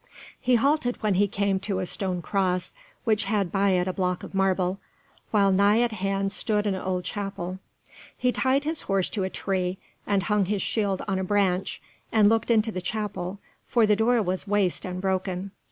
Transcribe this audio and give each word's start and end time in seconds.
He 0.39 0.55
halted 0.55 1.03
when 1.03 1.13
he 1.13 1.27
came 1.27 1.59
to 1.59 1.77
a 1.77 1.85
stone 1.85 2.23
cross, 2.23 2.73
which 3.03 3.25
had 3.25 3.51
by 3.51 3.69
it 3.69 3.87
a 3.87 3.93
block 3.93 4.23
of 4.23 4.33
marble, 4.33 4.79
while 5.29 5.51
nigh 5.51 5.79
at 5.81 5.91
hand 5.91 6.31
stood 6.31 6.65
an 6.65 6.73
old 6.73 7.03
chapel. 7.03 7.59
He 8.17 8.31
tied 8.31 8.63
his 8.63 8.81
horse 8.81 9.11
to 9.11 9.23
a 9.23 9.29
tree, 9.29 9.77
and 10.07 10.23
hung 10.23 10.45
his 10.45 10.63
shield 10.63 11.03
on 11.07 11.19
a 11.19 11.23
branch, 11.23 11.83
and 12.11 12.29
looked 12.29 12.49
into 12.49 12.71
the 12.71 12.81
chapel, 12.81 13.37
for 13.67 13.85
the 13.85 13.95
door 13.95 14.23
was 14.23 14.47
waste 14.47 14.85
and 14.85 14.99
broken. 14.99 15.51